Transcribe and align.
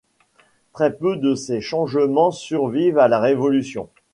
Très 0.73 0.97
peu 0.97 1.15
de 1.15 1.35
ces 1.35 1.61
changements 1.61 2.31
survivent 2.31 2.97
à 2.97 3.07
la 3.07 3.19
Révolution. 3.19 3.87